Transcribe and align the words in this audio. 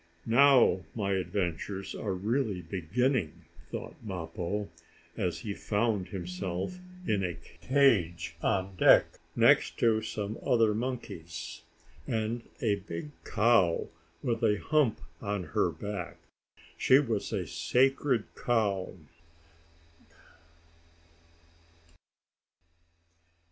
"Now 0.25 0.81
my 0.95 1.11
adventures 1.13 1.93
are 1.93 2.15
really 2.15 2.59
beginning," 2.63 3.45
thought 3.69 4.03
Mappo, 4.03 4.69
as 5.15 5.41
he 5.41 5.53
found 5.53 6.07
himself 6.07 6.79
in 7.05 7.23
a 7.23 7.35
cage 7.61 8.35
on 8.41 8.75
deck, 8.77 9.19
next 9.35 9.77
to 9.77 10.01
some 10.01 10.39
other 10.43 10.73
monkeys, 10.73 11.61
and 12.07 12.41
a 12.61 12.77
big 12.77 13.11
cow 13.23 13.89
with 14.23 14.41
a 14.43 14.57
hump 14.57 15.01
on 15.21 15.43
her 15.53 15.69
back. 15.69 16.17
She 16.79 16.97
was 16.97 17.31
a 17.31 17.45
sacred 17.45 18.23
cow. 18.33 18.95